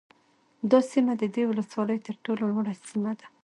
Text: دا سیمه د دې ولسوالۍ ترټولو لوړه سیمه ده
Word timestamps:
دا 0.71 0.79
سیمه 0.91 1.13
د 1.17 1.23
دې 1.35 1.43
ولسوالۍ 1.47 1.97
ترټولو 2.07 2.43
لوړه 2.51 2.73
سیمه 2.87 3.13
ده 3.19 3.27